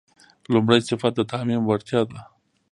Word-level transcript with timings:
لومړی 0.53 0.79
صفت 0.89 1.13
د 1.15 1.19
تعمیم 1.31 1.61
وړتیا 1.65 2.01
ده. 2.11 2.19